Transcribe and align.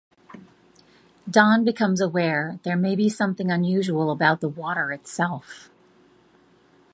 Don 1.29 1.63
becomes 1.63 2.01
aware 2.01 2.57
there 2.63 2.75
may 2.75 2.95
be 2.95 3.07
something 3.07 3.51
unusual 3.51 4.09
about 4.09 4.41
the 4.41 4.49
water 4.49 4.91
itself. 4.91 5.69